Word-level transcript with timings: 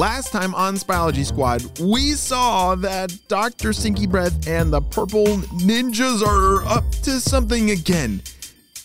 Last 0.00 0.32
time 0.32 0.54
on 0.54 0.76
Spyology 0.76 1.26
Squad, 1.26 1.78
we 1.78 2.12
saw 2.12 2.74
that 2.76 3.14
Dr. 3.28 3.74
Stinky 3.74 4.06
Breath 4.06 4.48
and 4.48 4.72
the 4.72 4.80
Purple 4.80 5.26
Ninjas 5.60 6.22
are 6.22 6.64
up 6.66 6.90
to 7.02 7.20
something 7.20 7.70
again. 7.72 8.22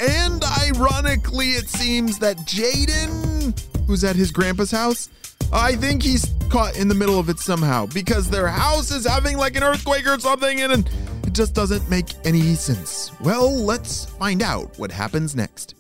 And 0.02 0.44
ironically, 0.44 1.52
it 1.52 1.70
seems 1.70 2.20
that 2.20 2.36
Jaden, 2.40 3.58
who's 3.88 4.04
at 4.04 4.18
his 4.18 4.30
grandpa's 4.30 4.72
house, 4.72 5.08
I 5.54 5.78
think 5.78 6.04
he's 6.04 6.34
caught 6.50 6.78
in 6.78 6.90
the 6.90 6.96
middle 6.96 7.18
of 7.18 7.30
it 7.30 7.40
somehow 7.40 7.86
because 7.86 8.30
their 8.30 8.50
house 8.50 8.92
is 8.92 9.08
having 9.08 9.38
like 9.38 9.56
an 9.56 9.64
earthquake 9.64 10.06
or 10.06 10.20
something 10.20 10.64
and 10.64 10.86
it 11.26 11.32
just 11.32 11.54
doesn't 11.54 11.90
make 11.90 12.08
any 12.26 12.56
sense. 12.56 13.18
Well, 13.22 13.56
let's 13.56 14.04
find 14.04 14.42
out 14.42 14.78
what 14.78 14.92
happens 14.92 15.34
next. 15.34 15.76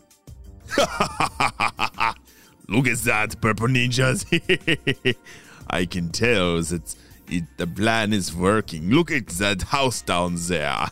Look 2.67 2.87
at 2.87 2.97
that, 2.99 3.39
purple 3.41 3.67
ninjas. 3.67 4.25
I 5.69 5.85
can 5.85 6.09
tell 6.09 6.61
that 6.61 6.95
it, 7.27 7.43
the 7.57 7.67
plan 7.67 8.13
is 8.13 8.35
working. 8.35 8.89
Look 8.89 9.11
at 9.11 9.27
that 9.27 9.63
house 9.63 10.01
down 10.01 10.35
there. 10.37 10.87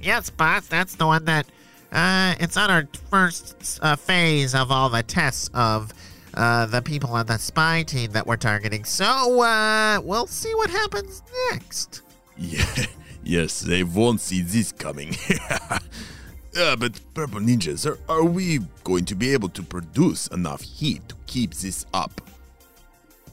Yes, 0.00 0.30
boss, 0.30 0.66
that's 0.66 0.94
the 0.94 1.06
one 1.06 1.24
that. 1.26 1.46
Uh, 1.90 2.34
it's 2.38 2.58
on 2.58 2.70
our 2.70 2.86
first 3.10 3.78
uh, 3.80 3.96
phase 3.96 4.54
of 4.54 4.70
all 4.70 4.90
the 4.90 5.02
tests 5.02 5.48
of 5.54 5.90
uh, 6.34 6.66
the 6.66 6.82
people 6.82 7.10
on 7.10 7.24
the 7.24 7.38
spy 7.38 7.82
team 7.82 8.10
that 8.12 8.26
we're 8.26 8.36
targeting. 8.36 8.84
So, 8.84 9.40
uh, 9.40 9.98
we'll 10.02 10.26
see 10.26 10.54
what 10.54 10.68
happens 10.68 11.22
next. 11.50 12.02
Yeah, 12.36 12.66
yes, 13.24 13.60
they 13.60 13.82
won't 13.82 14.20
see 14.20 14.42
this 14.42 14.70
coming. 14.70 15.16
Uh, 16.58 16.74
but 16.74 17.00
purple 17.14 17.38
ninjas, 17.38 17.86
are, 17.86 17.98
are 18.12 18.24
we 18.24 18.58
going 18.82 19.04
to 19.04 19.14
be 19.14 19.32
able 19.32 19.48
to 19.50 19.62
produce 19.62 20.26
enough 20.28 20.60
heat 20.62 21.08
to 21.08 21.14
keep 21.26 21.54
this 21.54 21.86
up? 21.94 22.20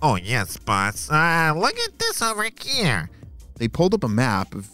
Oh, 0.02 0.16
yes, 0.16 0.58
boss. 0.58 1.10
Uh, 1.10 1.54
look 1.58 1.76
at 1.80 1.98
this 1.98 2.22
over 2.22 2.48
here. 2.62 3.10
They 3.56 3.68
pulled 3.68 3.96
up 3.96 4.04
a 4.04 4.10
map 4.10 4.54
of 4.54 4.70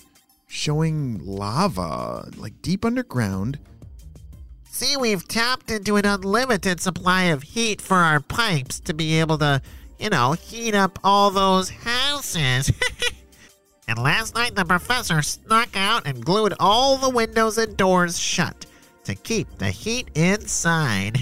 showing 0.48 1.26
lava 1.26 2.30
like 2.36 2.62
deep 2.62 2.84
underground. 2.84 3.58
See, 4.70 4.98
we've 4.98 5.26
tapped 5.28 5.72
into 5.72 5.96
an 5.96 6.06
unlimited 6.06 6.82
supply 6.82 7.24
of 7.24 7.44
heat 7.44 7.80
for 7.80 7.98
our 7.98 8.20
pipes 8.20 8.82
to 8.82 8.94
be 8.94 9.20
able 9.22 9.38
to, 9.38 9.62
you 9.98 10.10
know, 10.10 10.34
heat 10.34 10.76
up 10.76 11.00
all 11.04 11.32
those 11.32 11.70
houses. 11.70 12.72
and 13.88 13.98
last 14.00 14.36
night 14.36 14.56
the 14.56 14.66
professor 14.66 15.22
snuck 15.22 15.70
out 15.76 16.08
and 16.08 16.24
glued 16.24 16.54
all 16.60 16.98
the 16.98 17.10
windows 17.10 17.58
and 17.58 17.76
doors 17.78 18.20
shut 18.20 18.66
to 19.04 19.16
keep 19.16 19.48
the 19.58 19.70
heat 19.70 20.10
inside. 20.16 21.20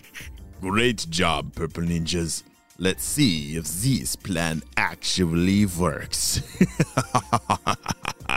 Great 0.60 1.06
job, 1.10 1.54
purple 1.54 1.82
ninjas. 1.82 2.42
Let's 2.78 3.04
see 3.04 3.56
if 3.56 3.64
this 3.64 4.16
plan 4.16 4.62
actually 4.76 5.66
works. 5.66 6.42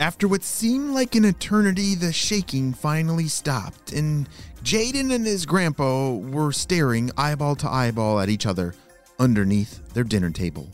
After 0.00 0.28
what 0.28 0.44
seemed 0.44 0.90
like 0.90 1.16
an 1.16 1.24
eternity, 1.24 1.96
the 1.96 2.12
shaking 2.12 2.72
finally 2.72 3.26
stopped, 3.26 3.92
and 3.92 4.28
Jaden 4.62 5.12
and 5.12 5.26
his 5.26 5.44
grandpa 5.44 6.12
were 6.12 6.52
staring 6.52 7.10
eyeball 7.16 7.56
to 7.56 7.68
eyeball 7.68 8.20
at 8.20 8.28
each 8.28 8.46
other 8.46 8.74
underneath 9.18 9.92
their 9.94 10.04
dinner 10.04 10.30
table. 10.30 10.68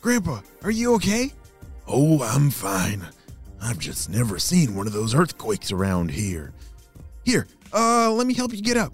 Grandpa, 0.00 0.40
are 0.62 0.70
you 0.70 0.94
okay? 0.94 1.32
oh, 1.86 2.22
I'm 2.22 2.50
fine. 2.50 3.06
I've 3.60 3.78
just 3.78 4.08
never 4.08 4.38
seen 4.38 4.74
one 4.76 4.86
of 4.86 4.92
those 4.92 5.14
earthquakes 5.14 5.72
around 5.72 6.10
here. 6.10 6.52
Here, 7.24 7.46
uh, 7.74 8.10
let 8.12 8.26
me 8.26 8.34
help 8.34 8.54
you 8.54 8.62
get 8.62 8.76
up. 8.76 8.92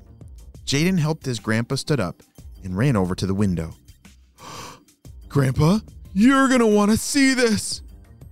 Jaden 0.65 0.99
helped 0.99 1.27
his 1.27 1.39
grandpa 1.39 1.77
stood 1.77 2.01
up 2.01 2.23
and 2.65 2.77
ran 2.77 2.97
over 2.97 3.15
to 3.15 3.27
the 3.27 3.35
window. 3.35 3.75
grandpa, 5.29 5.79
you're 6.15 6.49
gonna 6.49 6.67
want 6.67 6.91
to 6.91 6.97
see 6.97 7.35
this. 7.35 7.83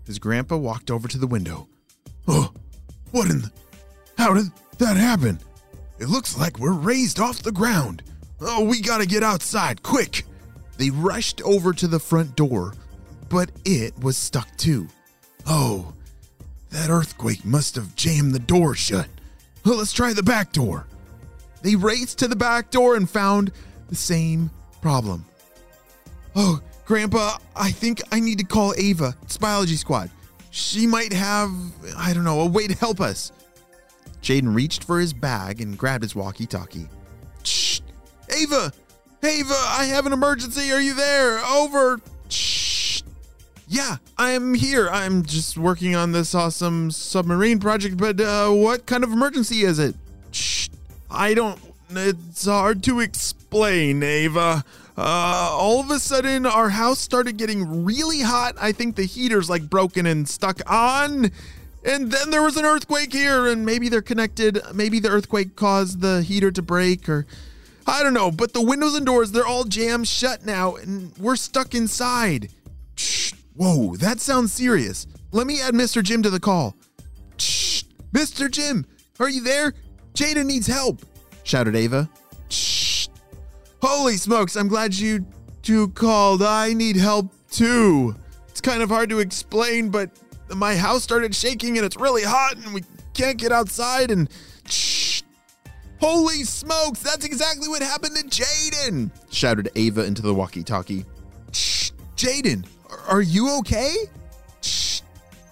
His 0.07 0.19
grandpa 0.19 0.57
walked 0.57 0.91
over 0.91 1.07
to 1.09 1.19
the 1.19 1.27
window. 1.27 1.69
Oh, 2.27 2.55
what 3.11 3.29
in 3.29 3.43
the. 3.43 3.53
How 4.17 4.33
did 4.33 4.51
that 4.79 4.97
happen? 4.97 5.39
It 5.99 6.09
looks 6.09 6.39
like 6.39 6.59
we're 6.59 6.73
raised 6.73 7.21
off 7.21 7.43
the 7.43 7.53
ground. 7.53 8.03
Oh, 8.41 8.65
we 8.65 8.81
gotta 8.81 9.05
get 9.05 9.23
outside, 9.23 9.83
quick! 9.83 10.25
They 10.77 10.91
rushed 10.91 11.41
over 11.43 11.73
to 11.73 11.87
the 11.87 12.01
front 12.01 12.37
door, 12.37 12.75
but 13.29 13.51
it 13.65 13.99
was 14.01 14.17
stuck 14.17 14.55
too. 14.57 14.89
Oh, 15.47 15.93
that 16.71 16.91
earthquake 16.91 17.45
must 17.45 17.77
have 17.77 17.95
jammed 17.95 18.35
the 18.35 18.41
door 18.41 18.75
shut. 18.75 19.09
Well, 19.65 19.77
let's 19.77 19.93
try 19.93 20.13
the 20.13 20.23
back 20.23 20.53
door. 20.53 20.87
They 21.63 21.77
raced 21.77 22.19
to 22.19 22.29
the 22.29 22.37
back 22.37 22.71
door 22.71 22.97
and 22.97 23.09
found 23.09 23.53
the 23.89 23.95
same 23.95 24.51
problem. 24.83 25.25
Oh, 26.37 26.61
Grandpa, 26.85 27.39
I 27.57 27.71
think 27.71 28.03
I 28.13 28.21
need 28.21 28.39
to 28.39 28.45
call 28.45 28.75
Ava, 28.77 29.15
It's 29.23 29.39
Spyology 29.39 29.79
Squad. 29.79 30.11
She 30.51 30.87
might 30.87 31.13
have, 31.13 31.51
I 31.97 32.13
don't 32.13 32.25
know, 32.25 32.41
a 32.41 32.47
way 32.47 32.67
to 32.67 32.75
help 32.75 33.01
us. 33.01 33.33
Jaden 34.23 34.55
reached 34.55 34.85
for 34.85 35.01
his 35.01 35.13
bag 35.13 35.61
and 35.61 35.79
grabbed 35.79 36.03
his 36.03 36.15
walkie 36.15 36.47
talkie. 36.47 36.89
Shh! 37.43 37.81
Ava! 38.31 38.73
Ava, 39.27 39.55
I 39.55 39.85
have 39.85 40.07
an 40.07 40.13
emergency. 40.13 40.73
Are 40.73 40.81
you 40.81 40.95
there? 40.95 41.39
Over. 41.45 42.01
Shh! 42.29 43.03
Yeah, 43.67 43.97
I'm 44.19 44.55
here. 44.55 44.89
I'm 44.89 45.25
just 45.25 45.57
working 45.57 45.95
on 45.95 46.13
this 46.13 46.35
awesome 46.35 46.91
submarine 46.91 47.61
project, 47.61 47.97
but 47.97 48.21
uh, 48.21 48.51
what 48.51 48.87
kind 48.87 49.05
of 49.05 49.13
emergency 49.13 49.63
is 49.63 49.79
it? 49.79 49.95
Shh! 50.31 50.69
I 51.11 51.35
don't. 51.35 51.59
It's 51.91 52.47
hard 52.47 52.83
to 52.85 53.01
explain, 53.01 54.03
Ava. 54.03 54.65
Uh, 54.97 55.49
all 55.53 55.81
of 55.81 55.91
a 55.91 55.99
sudden, 55.99 56.47
our 56.47 56.69
house 56.69 57.01
started 57.01 57.37
getting 57.37 57.85
really 57.85 58.21
hot. 58.21 58.55
I 58.61 58.73
think 58.73 58.97
the 58.97 59.05
heater's 59.05 59.51
like 59.51 59.69
broken 59.69 60.07
and 60.07 60.29
stuck 60.29 60.61
on. 60.71 61.31
And 61.85 62.11
then 62.11 62.31
there 62.31 62.43
was 62.43 62.57
an 62.57 62.65
earthquake 62.65 63.13
here, 63.13 63.47
and 63.47 63.67
maybe 63.67 63.89
they're 63.89 64.03
connected. 64.03 64.61
Maybe 64.73 65.01
the 65.01 65.11
earthquake 65.11 65.57
caused 65.57 66.01
the 66.01 66.23
heater 66.23 66.51
to 66.51 66.63
break, 66.63 67.09
or 67.09 67.27
I 67.87 68.03
don't 68.03 68.15
know. 68.15 68.31
But 68.31 68.53
the 68.53 68.63
windows 68.63 68.95
and 68.95 69.07
doors, 69.07 69.33
they're 69.33 69.47
all 69.47 69.65
jammed 69.65 70.09
shut 70.09 70.45
now, 70.45 70.77
and 70.77 71.17
we're 71.19 71.37
stuck 71.37 71.75
inside. 71.75 72.51
Shh. 72.97 73.33
Whoa, 73.55 73.97
that 73.97 74.21
sounds 74.21 74.53
serious. 74.53 75.07
Let 75.33 75.47
me 75.47 75.61
add 75.61 75.75
Mr. 75.75 76.03
Jim 76.03 76.23
to 76.23 76.31
the 76.31 76.41
call. 76.41 76.77
Shh. 77.37 77.85
Mr. 78.13 78.51
Jim, 78.51 78.87
are 79.19 79.29
you 79.29 79.43
there? 79.43 79.75
Jaden 80.15 80.47
needs 80.47 80.67
help, 80.67 81.03
shouted 81.43 81.75
Ava. 81.75 82.09
Shh. 82.49 83.09
Holy 83.83 84.17
smokes, 84.17 84.57
I'm 84.57 84.69
glad 84.69 84.95
you 84.95 85.27
two 85.63 85.89
called. 85.89 86.43
I 86.43 86.73
need 86.73 86.97
help 86.97 87.33
too. 87.51 88.15
It's 88.49 88.61
kind 88.61 88.83
of 88.83 88.89
hard 88.89 89.11
to 89.11 89.19
explain, 89.19 89.91
but 89.91 90.11
my 90.55 90.77
house 90.77 91.03
started 91.03 91.35
shaking 91.35 91.77
and 91.77 91.85
it's 91.85 91.97
really 91.97 92.23
hot 92.23 92.57
and 92.57 92.73
we 92.73 92.83
can't 93.15 93.39
get 93.39 93.51
outside 93.51 94.11
and 94.11 94.29
shh. 94.69 95.04
Holy 96.07 96.45
smokes, 96.45 97.01
that's 97.01 97.25
exactly 97.25 97.67
what 97.67 97.81
happened 97.81 98.15
to 98.15 98.25
Jaden, 98.25 99.11
shouted 99.31 99.71
Ava 99.75 100.05
into 100.05 100.21
the 100.21 100.35
walkie 100.35 100.63
talkie. 100.63 101.07
Shh, 101.53 101.93
Jaden, 102.15 102.67
are 103.09 103.23
you 103.23 103.57
okay? 103.61 103.97
Shh. 104.61 105.01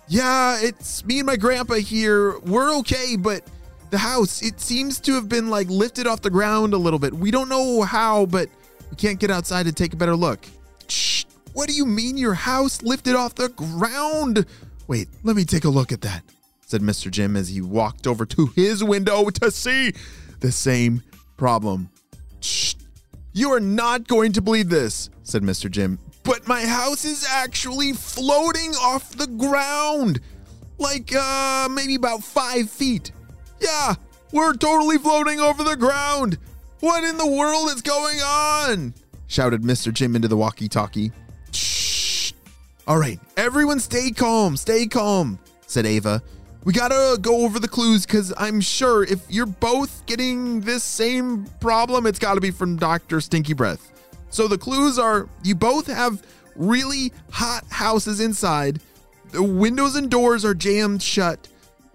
Yeah, 0.09 0.59
it's 0.61 1.07
me 1.07 1.21
and 1.21 1.27
my 1.27 1.37
grandpa 1.37 1.77
here. 1.77 2.39
We're 2.41 2.77
okay, 2.81 3.17
but 3.17 3.49
the 3.89 3.97
house, 3.97 4.43
it 4.43 4.61
seems 4.61 5.01
to 5.01 5.15
have 5.15 5.27
been 5.27 5.49
like 5.49 5.71
lifted 5.71 6.07
off 6.07 6.21
the 6.21 6.29
ground 6.29 6.75
a 6.75 6.77
little 6.77 6.99
bit. 6.99 7.15
We 7.15 7.31
don't 7.31 7.49
know 7.49 7.81
how, 7.81 8.27
but 8.27 8.51
we 8.91 8.97
can't 8.97 9.19
get 9.19 9.31
outside 9.31 9.65
to 9.65 9.73
take 9.73 9.95
a 9.95 9.97
better 9.97 10.15
look. 10.15 10.45
Shh. 10.87 11.25
What 11.55 11.67
do 11.67 11.75
you 11.75 11.87
mean 11.87 12.19
your 12.19 12.35
house 12.35 12.83
lifted 12.83 13.15
off 13.15 13.37
the 13.37 13.49
ground? 13.49 14.45
Wait, 14.87 15.09
let 15.23 15.35
me 15.35 15.47
take 15.47 15.65
a 15.65 15.71
look 15.71 15.93
at 15.93 16.03
that, 16.03 16.23
said 16.61 16.83
Mr. 16.83 17.11
Jim 17.11 17.37
as 17.37 17.49
he 17.49 17.63
walked 17.63 18.07
over 18.07 18.27
to 18.27 18.49
his 18.49 18.85
window 18.85 19.31
to 19.31 19.51
see 19.51 19.95
the 20.43 20.53
same 20.53 21.03
problem. 21.39 21.89
Shh. 22.41 22.75
You 23.33 23.53
are 23.53 23.61
not 23.61 24.07
going 24.07 24.33
to 24.33 24.43
believe 24.43 24.69
this, 24.69 25.09
said 25.23 25.43
Mr. 25.43 25.71
Jim. 25.71 25.99
But 26.25 26.47
my 26.47 26.67
house 26.67 27.05
is 27.05 27.27
actually 27.27 27.95
floating 27.95 28.73
off 28.73 29.17
the 29.17 29.27
ground. 29.27 30.21
Like, 30.79 31.15
uh, 31.15 31.69
maybe 31.71 31.95
about 31.95 32.23
five 32.23 32.69
feet. 32.69 33.13
Yeah, 33.61 33.95
we're 34.33 34.53
totally 34.55 34.99
floating 34.99 35.41
over 35.41 35.65
the 35.65 35.77
ground. 35.77 36.39
What 36.81 37.05
in 37.05 37.17
the 37.17 37.27
world 37.27 37.71
is 37.71 37.81
going 37.81 38.19
on? 38.19 38.95
shouted 39.29 39.63
Mr. 39.63 39.95
Jim 39.95 40.15
into 40.15 40.29
the 40.29 40.37
walkie 40.37 40.69
talkie. 40.69 41.13
Shh. 41.53 42.33
All 42.87 42.99
right, 42.99 43.21
everyone 43.37 43.79
stay 43.81 44.11
calm, 44.11 44.57
stay 44.57 44.87
calm, 44.87 45.39
said 45.67 45.87
Ava. 45.87 46.21
We 46.65 46.73
gotta 46.73 47.19
go 47.21 47.45
over 47.45 47.59
the 47.59 47.69
clues 47.69 48.07
because 48.07 48.33
I'm 48.37 48.61
sure 48.61 49.03
if 49.03 49.21
you're 49.29 49.47
both 49.47 50.07
getting 50.07 50.61
this 50.61 50.85
same 50.85 51.47
problem, 51.61 52.07
it's 52.07 52.21
gotta 52.21 52.41
be 52.41 52.53
from 52.53 52.77
Dr. 52.77 53.21
Stinky 53.21 53.53
Breath. 53.53 53.91
So 54.31 54.47
the 54.47 54.59
clues 54.59 54.99
are 54.99 55.29
you 55.43 55.55
both 55.55 55.87
have 55.89 56.23
really 56.55 57.13
hot 57.31 57.65
houses 57.69 58.21
inside, 58.21 58.81
the 59.33 59.43
windows 59.43 59.97
and 59.97 60.11
doors 60.11 60.45
are 60.45 60.55
jammed 60.55 61.03
shut, 61.03 61.49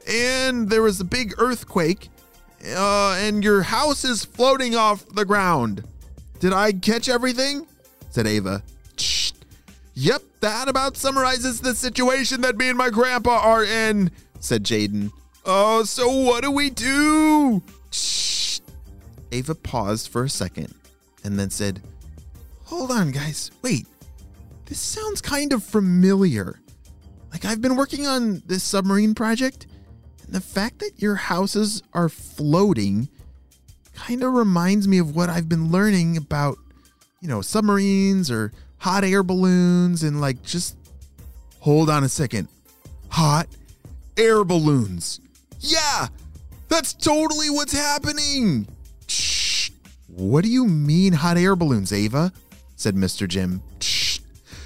and 0.07 0.69
there 0.69 0.81
was 0.81 0.99
a 0.99 1.05
big 1.05 1.33
earthquake, 1.37 2.09
uh, 2.65 3.13
and 3.19 3.43
your 3.43 3.61
house 3.61 4.03
is 4.03 4.25
floating 4.25 4.75
off 4.75 5.07
the 5.09 5.23
ground. 5.23 5.83
Did 6.39 6.53
I 6.53 6.73
catch 6.73 7.07
everything? 7.07 7.67
said 8.09 8.27
Ava. 8.27 8.63
Shh. 8.97 9.31
Yep, 9.93 10.21
that 10.41 10.67
about 10.67 10.97
summarizes 10.97 11.61
the 11.61 11.73
situation 11.73 12.41
that 12.41 12.57
me 12.57 12.69
and 12.69 12.77
my 12.77 12.89
grandpa 12.89 13.39
are 13.39 13.63
in, 13.63 14.11
said 14.39 14.63
Jaden. 14.63 15.11
Oh, 15.45 15.83
so 15.83 16.09
what 16.09 16.43
do 16.43 16.51
we 16.51 16.69
do? 16.69 17.61
Shh. 17.91 18.59
Ava 19.31 19.55
paused 19.55 20.09
for 20.09 20.23
a 20.23 20.29
second 20.29 20.73
and 21.23 21.39
then 21.39 21.49
said, 21.49 21.81
Hold 22.65 22.91
on, 22.91 23.11
guys. 23.11 23.51
Wait. 23.61 23.87
This 24.65 24.79
sounds 24.79 25.21
kind 25.21 25.53
of 25.53 25.63
familiar. 25.63 26.59
Like 27.31 27.45
I've 27.45 27.61
been 27.61 27.77
working 27.77 28.05
on 28.05 28.41
this 28.45 28.63
submarine 28.63 29.15
project, 29.15 29.67
and 30.25 30.33
the 30.33 30.41
fact 30.41 30.79
that 30.79 31.01
your 31.01 31.15
houses 31.15 31.83
are 31.93 32.09
floating 32.09 33.07
kind 33.95 34.23
of 34.23 34.33
reminds 34.33 34.87
me 34.87 34.97
of 34.97 35.15
what 35.15 35.29
I've 35.29 35.47
been 35.47 35.71
learning 35.71 36.17
about, 36.17 36.57
you 37.21 37.27
know, 37.27 37.41
submarines 37.41 38.29
or 38.29 38.51
hot 38.79 39.03
air 39.03 39.23
balloons 39.23 40.03
and 40.03 40.19
like 40.19 40.43
just 40.43 40.75
hold 41.59 41.89
on 41.89 42.03
a 42.03 42.09
second. 42.09 42.49
Hot 43.09 43.47
air 44.17 44.43
balloons. 44.43 45.19
Yeah, 45.59 46.07
that's 46.69 46.93
totally 46.93 47.49
what's 47.49 47.73
happening. 47.73 48.67
Shh. 49.07 49.71
What 50.07 50.43
do 50.43 50.49
you 50.49 50.65
mean 50.65 51.13
hot 51.13 51.37
air 51.37 51.55
balloons, 51.55 51.91
Ava? 51.93 52.31
said 52.75 52.95
Mr. 52.95 53.27
Jim. 53.27 53.61
Shh. 53.79 54.19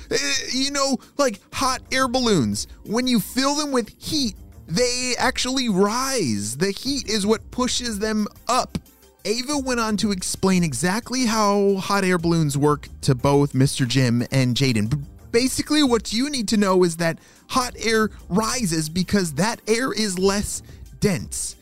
Eh, 0.10 0.18
You 0.54 0.72
know, 0.72 0.98
like 1.18 1.40
hot 1.54 1.82
air 1.92 2.08
balloons. 2.08 2.68
When 2.86 3.08
you 3.08 3.20
fill 3.20 3.56
them 3.56 3.72
with 3.72 3.90
heat, 3.98 4.36
they 4.68 5.14
actually 5.18 5.70
rise. 5.70 6.58
The 6.58 6.72
heat 6.72 7.10
is 7.10 7.26
what 7.26 7.50
pushes 7.52 8.00
them 8.00 8.28
up. 8.48 8.78
Ava 9.24 9.58
went 9.60 9.80
on 9.80 9.98
to 9.98 10.12
explain 10.12 10.64
exactly 10.64 11.26
how 11.26 11.76
hot 11.76 12.04
air 12.04 12.18
balloons 12.18 12.58
work 12.58 12.88
to 13.02 13.14
both 13.14 13.54
Mr. 13.54 13.88
Jim 13.88 14.24
and 14.32 14.56
Jaden. 14.56 15.04
Basically, 15.32 15.84
what 15.84 16.14
you 16.14 16.30
need 16.30 16.48
to 16.50 16.58
know 16.58 16.84
is 16.84 16.98
that 16.98 17.20
hot 17.48 17.76
air 17.80 18.10
rises 18.30 18.90
because 18.90 19.34
that 19.34 19.62
air 19.68 19.92
is 19.92 20.20
less 20.20 20.62
dense. 21.00 21.56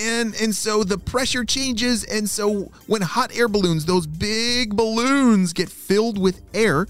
And 0.00 0.34
and 0.40 0.54
so 0.54 0.82
the 0.82 0.98
pressure 0.98 1.44
changes 1.44 2.02
and 2.02 2.28
so 2.28 2.72
when 2.86 3.02
hot 3.02 3.36
air 3.36 3.48
balloons, 3.48 3.84
those 3.84 4.06
big 4.06 4.76
balloons 4.76 5.52
get 5.52 5.68
filled 5.68 6.18
with 6.18 6.42
air, 6.54 6.88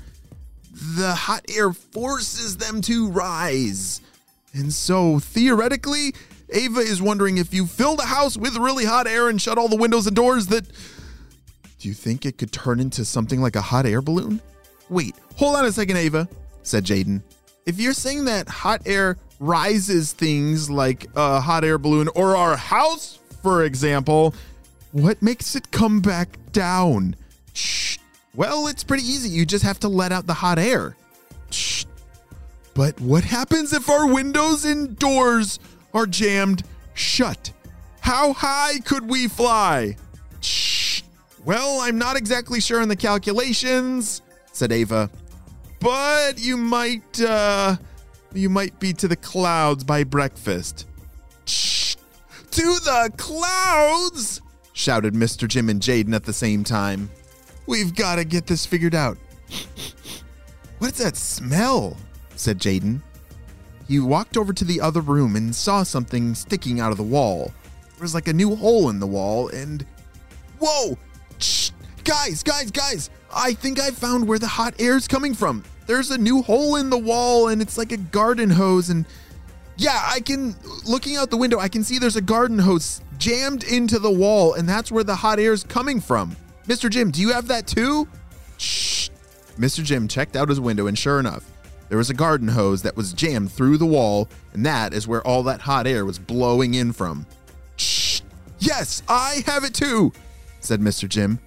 the 0.73 1.15
hot 1.15 1.45
air 1.55 1.73
forces 1.73 2.57
them 2.57 2.81
to 2.83 3.09
rise. 3.11 4.01
And 4.55 4.73
so 4.73 5.19
theoretically, 5.19 6.15
Ava 6.51 6.81
is 6.81 7.03
wondering 7.03 7.37
if 7.37 7.53
you 7.53 7.67
fill 7.67 7.97
the 7.97 8.07
house 8.07 8.37
with 8.37 8.57
really 8.57 8.87
hot 8.87 9.07
air 9.07 9.29
and 9.29 9.41
shut 9.43 9.59
all 9.59 9.69
the 9.69 9.77
windows 9.77 10.07
and 10.07 10.17
doors 10.17 10.47
that 10.47 10.67
do 11.79 11.89
you 11.89 11.95
think 11.95 12.25
it 12.25 12.39
could 12.39 12.53
turn 12.53 12.81
into 12.81 13.05
something 13.05 13.41
like 13.43 13.55
a 13.55 13.61
hot 13.61 13.85
air 13.85 14.01
balloon? 14.01 14.41
Wait, 14.89 15.17
hold 15.37 15.57
on 15.57 15.65
a 15.65 15.73
second, 15.73 15.97
Ava, 15.97 16.29
said 16.63 16.85
Jaden. 16.85 17.23
If 17.67 17.81
you're 17.81 17.93
saying 17.93 18.27
that 18.27 18.49
hot 18.49 18.83
air 18.87 19.17
rises 19.41 20.13
things 20.13 20.71
like 20.71 21.07
a 21.17 21.41
hot 21.41 21.65
air 21.65 21.79
balloon 21.79 22.09
or 22.15 22.37
our 22.37 22.57
house, 22.57 23.19
for 23.43 23.65
example, 23.65 24.35
what 24.93 25.21
makes 25.21 25.57
it 25.57 25.71
come 25.71 26.01
back 26.01 26.39
down? 26.53 27.17
Shh. 27.53 27.99
Well, 28.35 28.67
it's 28.67 28.85
pretty 28.85 29.03
easy. 29.03 29.29
You 29.29 29.45
just 29.45 29.65
have 29.65 29.81
to 29.81 29.89
let 29.89 30.13
out 30.13 30.27
the 30.27 30.35
hot 30.35 30.59
air. 30.59 30.97
Shh. 31.51 31.85
But 32.75 33.01
what 33.01 33.25
happens 33.25 33.73
if 33.73 33.89
our 33.89 34.07
windows 34.07 34.65
and 34.65 34.99
doors 34.99 35.59
are 35.95 36.07
jammed 36.07 36.63
shut? 36.95 37.53
How 38.01 38.33
high 38.33 38.79
could 38.85 39.09
we 39.09 39.27
fly? 39.29 39.97
Shh. 40.41 41.03
Well, 41.45 41.81
I'm 41.81 41.99
not 41.99 42.17
exactly 42.17 42.61
sure 42.61 42.81
on 42.81 42.89
the 42.89 42.97
calculations, 42.97 44.23
said 44.57 44.73
Ava. 44.73 45.11
But 45.81 46.39
you 46.39 46.57
might, 46.57 47.21
uh, 47.21 47.77
you 48.33 48.49
might 48.49 48.79
be 48.81 48.93
to 48.95 49.07
the 49.07 49.17
clouds 49.17 49.85
by 49.85 50.05
breakfast. 50.05 50.87
Shh. 51.45 51.97
To 52.51 52.63
the 52.63 53.13
clouds! 53.17 54.41
shouted 54.73 55.15
Mr. 55.15 55.47
Jim 55.47 55.69
and 55.69 55.81
Jaden 55.81 56.15
at 56.15 56.25
the 56.25 56.33
same 56.33 56.65
time. 56.65 57.11
We've 57.67 57.95
got 57.95 58.17
to 58.17 58.25
get 58.25 58.47
this 58.47 58.65
figured 58.65 58.95
out. 58.95 59.19
What's 60.79 60.99
that 60.99 61.17
smell? 61.17 61.97
said 62.35 62.59
Jaden. 62.59 63.01
He 63.89 64.01
walked 64.01 64.37
over 64.37 64.53
to 64.53 64.65
the 64.65 64.81
other 64.81 65.01
room 65.01 65.37
and 65.37 65.55
saw 65.55 65.83
something 65.83 66.35
sticking 66.35 66.81
out 66.81 66.93
of 66.93 66.99
the 66.99 67.05
wall. 67.05 67.53
There 67.95 68.03
was 68.03 68.15
like 68.15 68.29
a 68.29 68.33
new 68.33 68.57
hole 68.57 68.91
in 68.91 69.01
the 69.01 69.07
wall, 69.07 69.49
and. 69.49 69.87
Whoa! 70.59 70.99
Shh! 71.39 71.71
Guys, 72.05 72.43
guys, 72.43 72.71
guys! 72.71 73.11
I 73.35 73.53
think 73.55 73.81
I 73.81 73.91
found 73.91 74.27
where 74.27 74.39
the 74.39 74.47
hot 74.47 74.75
air's 74.79 75.07
coming 75.09 75.35
from. 75.35 75.65
There's 75.87 76.11
a 76.11 76.19
new 76.19 76.43
hole 76.43 76.77
in 76.77 76.91
the 76.91 76.99
wall, 76.99 77.49
and 77.49 77.63
it's 77.63 77.79
like 77.79 77.93
a 77.93 77.97
garden 77.97 78.51
hose, 78.51 78.91
and. 78.91 79.05
Yeah, 79.79 80.01
I 80.11 80.21
can. 80.21 80.57
Looking 80.87 81.17
out 81.17 81.31
the 81.31 81.37
window, 81.37 81.59
I 81.59 81.69
can 81.69 81.85
see 81.85 81.99
there's 81.99 82.17
a 82.17 82.23
garden 82.23 82.59
hose 82.59 83.03
jammed 83.19 83.63
into 83.65 83.99
the 83.99 84.11
wall, 84.11 84.55
and 84.55 84.69
that's 84.69 84.91
where 84.91 85.05
the 85.05 85.17
hot 85.17 85.39
air's 85.39 85.65
coming 85.65 86.01
from. 86.01 86.35
Mr. 86.67 86.91
Jim, 86.91 87.11
do 87.11 87.21
you 87.21 87.33
have 87.33 87.49
that 87.49 87.67
too? 87.67 88.09
Shh. 88.57 89.11
Mr. 89.59 89.85
Jim 89.85 90.09
checked 90.09 90.35
out 90.35 90.49
his 90.49 90.61
window, 90.61 90.87
and 90.87 90.99
sure 90.99 91.21
enough, 91.21 91.45
there 91.89 91.99
was 91.99 92.11
a 92.11 92.15
garden 92.15 92.49
hose 92.49 92.83
that 92.83 92.97
was 92.97 93.13
jammed 93.13 93.53
through 93.53 93.79
the 93.79 93.87
wall, 93.87 94.29
and 94.53 94.65
that 94.67 94.93
is 94.93 95.07
where 95.07 95.27
all 95.27 95.43
that 95.45 95.61
hot 95.61 95.87
air 95.87 96.05
was 96.05 96.19
blowing 96.19 96.75
in 96.75 96.93
from. 96.93 97.27
Shh. 97.77 98.21
Yes, 98.59 99.03
I 99.09 99.43
have 99.47 99.65
it 99.65 99.75
too, 99.75 100.13
said 100.61 100.81
Mr. 100.81 101.09
Jim. 101.09 101.39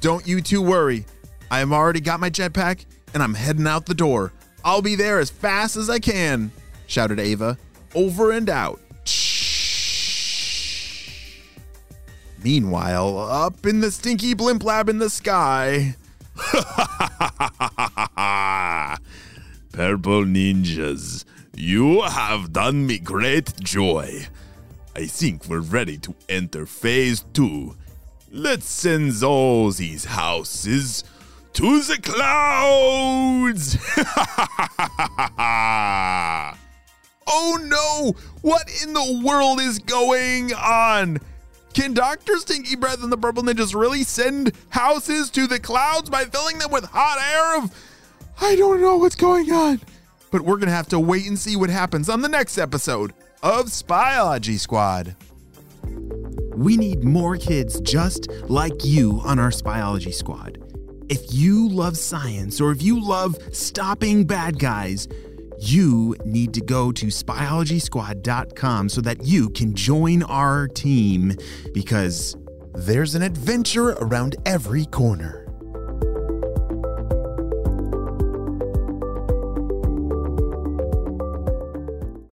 Don't 0.00 0.26
you 0.26 0.40
two 0.40 0.62
worry. 0.62 1.04
I 1.50 1.60
have 1.60 1.72
already 1.72 2.00
got 2.00 2.20
my 2.20 2.30
jetpack, 2.30 2.84
and 3.14 3.22
I'm 3.22 3.34
heading 3.34 3.66
out 3.66 3.86
the 3.86 3.94
door. 3.94 4.32
I'll 4.64 4.82
be 4.82 4.94
there 4.94 5.20
as 5.20 5.30
fast 5.30 5.76
as 5.76 5.88
I 5.88 5.98
can, 5.98 6.50
shouted 6.86 7.20
Ava. 7.20 7.56
Over 7.94 8.32
and 8.32 8.50
out. 8.50 8.80
Shh. 9.04 11.10
Meanwhile, 12.42 13.18
up 13.18 13.64
in 13.64 13.80
the 13.80 13.90
stinky 13.90 14.34
blimp 14.34 14.64
lab 14.64 14.88
in 14.88 14.98
the 14.98 15.08
sky, 15.08 15.94
Purple 19.72 20.24
ninjas, 20.24 21.24
you 21.54 22.02
have 22.02 22.52
done 22.52 22.86
me 22.86 22.98
great 22.98 23.54
joy. 23.60 24.26
I 24.94 25.06
think 25.06 25.48
we're 25.48 25.60
ready 25.60 25.96
to 25.98 26.14
enter 26.28 26.66
phase 26.66 27.24
two. 27.32 27.76
Let's 28.36 28.68
send 28.68 29.24
all 29.24 29.70
these 29.70 30.04
houses 30.04 31.02
to 31.54 31.80
the 31.80 31.98
clouds. 32.02 33.78
Oh 37.28 37.58
no! 37.60 38.14
What 38.42 38.70
in 38.84 38.92
the 38.92 39.22
world 39.24 39.60
is 39.60 39.80
going 39.80 40.52
on? 40.54 41.18
Can 41.74 41.92
Dr. 41.92 42.36
Stinky 42.36 42.76
Breath 42.76 43.02
and 43.02 43.10
the 43.10 43.16
Purple 43.16 43.42
Ninjas 43.42 43.74
really 43.74 44.04
send 44.04 44.52
houses 44.68 45.28
to 45.30 45.48
the 45.48 45.58
clouds 45.58 46.08
by 46.08 46.24
filling 46.24 46.58
them 46.58 46.70
with 46.70 46.84
hot 46.84 47.18
air 47.18 47.58
of. 47.58 47.74
I 48.40 48.54
don't 48.54 48.80
know 48.80 48.96
what's 48.96 49.16
going 49.16 49.50
on. 49.50 49.80
But 50.30 50.42
we're 50.42 50.56
going 50.56 50.68
to 50.68 50.74
have 50.74 50.88
to 50.88 51.00
wait 51.00 51.26
and 51.26 51.36
see 51.36 51.56
what 51.56 51.70
happens 51.70 52.08
on 52.08 52.22
the 52.22 52.28
next 52.28 52.58
episode 52.58 53.12
of 53.42 53.66
Spyology 53.66 54.60
Squad. 54.60 55.16
We 56.56 56.78
need 56.78 57.04
more 57.04 57.36
kids 57.36 57.82
just 57.82 58.30
like 58.48 58.82
you 58.82 59.20
on 59.24 59.38
our 59.38 59.50
Spyology 59.50 60.14
Squad. 60.14 60.56
If 61.10 61.34
you 61.34 61.68
love 61.68 61.98
science 61.98 62.62
or 62.62 62.72
if 62.72 62.82
you 62.82 62.98
love 62.98 63.36
stopping 63.52 64.24
bad 64.24 64.58
guys, 64.58 65.06
you 65.58 66.16
need 66.24 66.54
to 66.54 66.62
go 66.62 66.92
to 66.92 67.08
spyologysquad.com 67.08 68.88
so 68.88 69.02
that 69.02 69.22
you 69.22 69.50
can 69.50 69.74
join 69.74 70.22
our 70.22 70.66
team 70.66 71.36
because 71.74 72.34
there's 72.72 73.14
an 73.14 73.20
adventure 73.20 73.90
around 73.90 74.36
every 74.46 74.86
corner. 74.86 75.45